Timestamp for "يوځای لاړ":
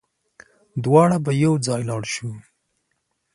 1.43-2.03